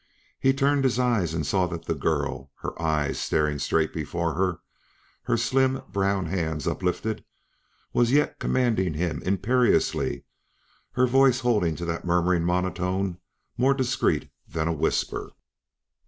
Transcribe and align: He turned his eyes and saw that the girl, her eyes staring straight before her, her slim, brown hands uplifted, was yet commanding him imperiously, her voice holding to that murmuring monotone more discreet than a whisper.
He 0.39 0.51
turned 0.51 0.83
his 0.83 0.97
eyes 0.97 1.31
and 1.35 1.45
saw 1.45 1.67
that 1.67 1.85
the 1.85 1.93
girl, 1.93 2.49
her 2.61 2.81
eyes 2.81 3.19
staring 3.19 3.59
straight 3.59 3.93
before 3.93 4.33
her, 4.33 4.61
her 5.25 5.37
slim, 5.37 5.83
brown 5.89 6.25
hands 6.25 6.65
uplifted, 6.65 7.23
was 7.93 8.11
yet 8.11 8.39
commanding 8.39 8.95
him 8.95 9.21
imperiously, 9.23 10.23
her 10.93 11.05
voice 11.05 11.41
holding 11.41 11.75
to 11.75 11.85
that 11.85 12.03
murmuring 12.03 12.43
monotone 12.43 13.19
more 13.57 13.75
discreet 13.75 14.31
than 14.47 14.67
a 14.67 14.73
whisper. 14.73 15.33